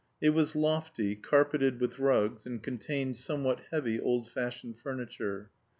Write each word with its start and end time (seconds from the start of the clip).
It 0.19 0.31
was 0.31 0.55
lofty, 0.55 1.15
carpeted 1.15 1.79
with 1.79 1.99
rugs, 1.99 2.47
and 2.47 2.63
contained 2.63 3.17
somewhat 3.17 3.59
heavy 3.69 3.99
old 3.99 4.27
fashioned 4.31 4.79
furniture. 4.79 5.51